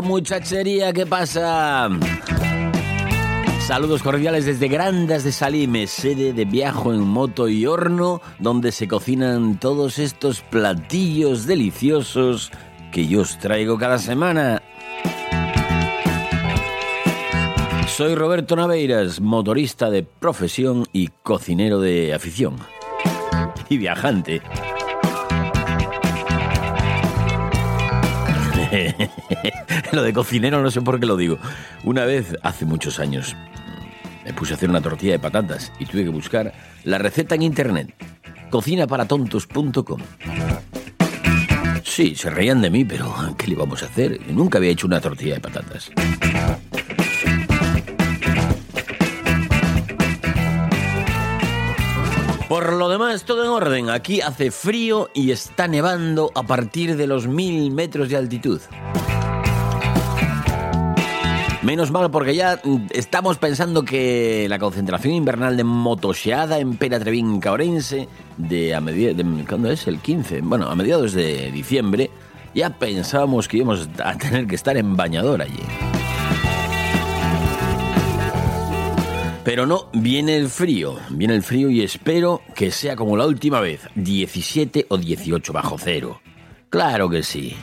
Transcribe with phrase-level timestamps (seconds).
[0.00, 1.88] Muchachería, ¿qué pasa?
[3.66, 8.86] Saludos cordiales desde Grandas de Salime, sede de Viajo en Moto y Horno, donde se
[8.88, 12.52] cocinan todos estos platillos deliciosos
[12.92, 14.62] que yo os traigo cada semana.
[17.88, 22.56] Soy Roberto Naveiras, motorista de profesión y cocinero de afición.
[23.68, 24.42] Y viajante.
[29.92, 31.38] lo de cocinero no sé por qué lo digo.
[31.84, 33.36] Una vez, hace muchos años,
[34.24, 36.52] me puse a hacer una tortilla de patatas y tuve que buscar
[36.84, 37.94] la receta en internet.
[38.50, 40.00] Cocinaparatontos.com.
[41.82, 44.20] Sí, se reían de mí, pero ¿qué le íbamos a hacer?
[44.32, 45.90] Nunca había hecho una tortilla de patatas.
[52.48, 53.90] Por lo demás, todo en orden.
[53.90, 58.60] Aquí hace frío y está nevando a partir de los mil metros de altitud.
[61.62, 67.00] Menos mal porque ya mm, estamos pensando que la concentración invernal de motoseada en Pera
[67.00, 68.06] Trevinca Orense
[68.36, 68.82] de a
[69.48, 69.86] ¿cuándo es?
[69.86, 72.10] El 15, bueno, a mediados de diciembre,
[72.54, 75.62] ya pensábamos que íbamos a tener que estar en bañador allí.
[79.44, 83.60] Pero no, viene el frío, viene el frío y espero que sea como la última
[83.60, 86.22] vez, 17 o 18 bajo cero.
[86.70, 87.54] Claro que sí.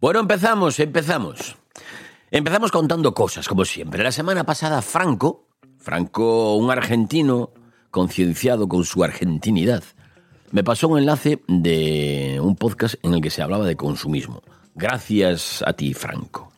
[0.00, 1.56] Bueno, empezamos, empezamos.
[2.30, 4.02] Empezamos contando cosas, como siempre.
[4.02, 5.51] La semana pasada, Franco,
[5.82, 7.50] Franco, un argentino
[7.90, 9.82] concienciado con su argentinidad,
[10.52, 14.42] me pasó un enlace de un podcast en el que se hablaba de consumismo.
[14.76, 16.52] Gracias a ti, Franco.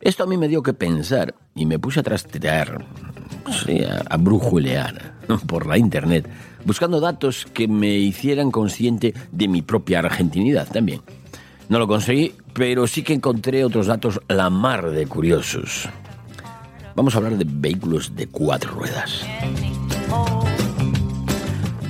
[0.00, 2.84] Esto a mí me dio que pensar y me puse a trastear,
[3.64, 5.14] sí, a, brujulear
[5.46, 6.28] por la internet,
[6.64, 11.00] buscando datos que me hicieran consciente de mi propia argentinidad también.
[11.68, 15.88] No lo conseguí, pero sí que encontré otros datos la mar de curiosos.
[16.96, 19.22] Vamos a hablar de vehículos de cuatro ruedas.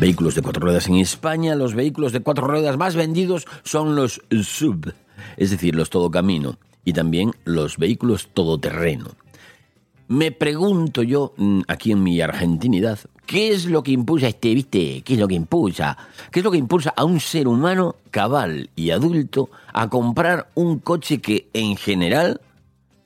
[0.00, 4.20] Vehículos de cuatro ruedas en España, los vehículos de cuatro ruedas más vendidos son los
[4.42, 4.92] sub,
[5.36, 9.06] es decir, los todo camino, y también los vehículos todoterreno.
[10.08, 15.02] Me pregunto yo, mm, aquí en mi argentinidad, ¿qué es lo que impulsa este, viste?
[15.02, 15.96] ¿Qué es lo que impulsa?
[16.32, 20.80] ¿Qué es lo que impulsa a un ser humano cabal y adulto a comprar un
[20.80, 22.40] coche que en general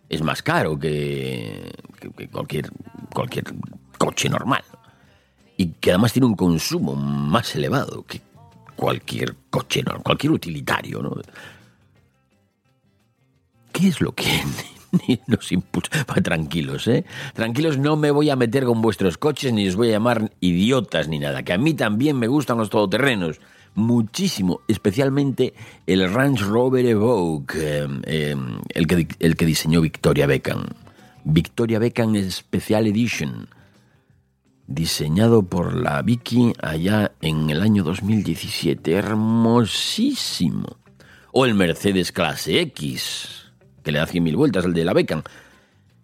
[0.08, 2.70] es más caro que, que- cualquier,
[3.14, 3.44] cualquier
[3.98, 4.64] coche normal?
[5.56, 8.20] Y que además tiene un consumo más elevado que
[8.76, 11.14] cualquier coche normal, cualquier utilitario, ¿no?
[13.72, 14.26] ¿Qué es lo que
[15.26, 16.04] nos impulsa?
[16.08, 17.04] Va, tranquilos, ¿eh?
[17.34, 21.08] Tranquilos, no me voy a meter con vuestros coches ni os voy a llamar idiotas
[21.08, 23.40] ni nada, que a mí también me gustan los todoterrenos.
[23.76, 25.54] Muchísimo, especialmente
[25.86, 28.36] el Range Rover Evoque, eh, eh,
[28.70, 30.64] el, que, el que diseñó Victoria Beckham.
[31.24, 33.48] Victoria Beckham Special Edition,
[34.66, 38.92] diseñado por la Vicky allá en el año 2017.
[38.92, 40.78] Hermosísimo.
[41.32, 43.52] O el Mercedes Clase X,
[43.82, 45.22] que le da 100.000 vueltas al de la Beckham.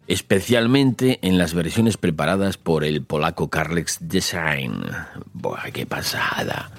[0.07, 4.85] Especialmente en las versiones preparadas por el polaco Carlex Design.
[5.33, 6.71] Buah, qué pasada.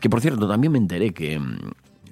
[0.00, 1.40] Que por cierto, también me enteré que,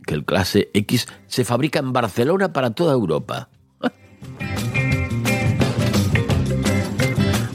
[0.07, 3.49] que el Clase X se fabrica en Barcelona para toda Europa.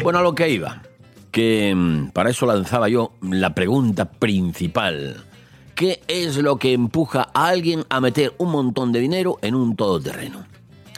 [0.08, 0.84] Bueno, a lo que iba,
[1.32, 5.18] que mm, para eso lanzaba yo la pregunta principal.
[5.76, 9.76] ¿Qué es lo que empuja a alguien a meter un montón de dinero en un
[9.76, 10.46] todoterreno?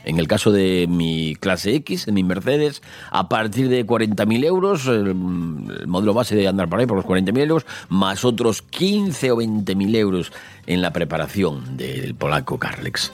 [0.06, 4.85] En el caso de mi clase X, en mi Mercedes, a partir de 40.000 euros,
[4.85, 9.38] el, modelo base de andar por ahí por los 40.000 euros, más otros 15 o
[9.38, 10.31] 20.000 euros
[10.67, 13.12] en la preparación del polaco Carlex.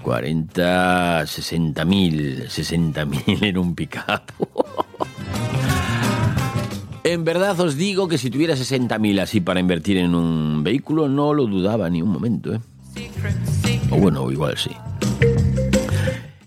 [0.00, 4.86] 40, 60.000, 60.000 en un pick-up.
[7.08, 11.32] En verdad os digo que si tuviera 60.000 así para invertir en un vehículo, no
[11.32, 12.60] lo dudaba ni un momento, ¿eh?
[13.90, 14.72] O bueno, igual sí.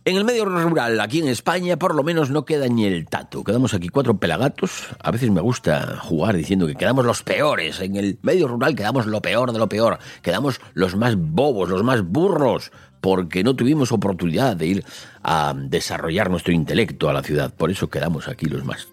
[0.06, 3.44] En el medio rural, aquí en España, por lo menos no queda ni el tato.
[3.44, 4.90] Quedamos aquí cuatro pelagatos.
[5.02, 7.80] A veces me gusta jugar diciendo que quedamos los peores.
[7.80, 9.98] En el medio rural quedamos lo peor de lo peor.
[10.22, 12.72] Quedamos los más bobos, los más burros,
[13.02, 14.86] porque no tuvimos oportunidad de ir
[15.24, 17.52] a desarrollar nuestro intelecto a la ciudad.
[17.52, 18.88] Por eso quedamos aquí los más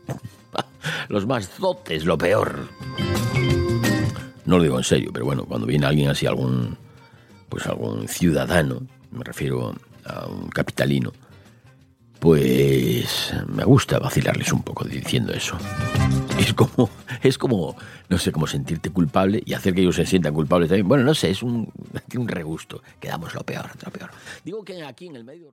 [1.08, 2.68] los más zotes, lo peor.
[4.44, 6.76] No lo digo en serio, pero bueno, cuando viene alguien así, algún,
[7.48, 9.74] pues algún ciudadano, me refiero
[10.04, 11.12] a un capitalino,
[12.18, 15.56] pues me gusta vacilarles un poco diciendo eso.
[16.38, 16.90] Es como,
[17.22, 17.76] es como,
[18.08, 20.88] no sé, cómo sentirte culpable y hacer que ellos se sientan culpables también.
[20.88, 21.70] Bueno, no sé, es un,
[22.16, 22.82] un regusto.
[23.00, 24.10] Quedamos lo peor, lo peor.
[24.44, 25.52] Digo que aquí en el medio...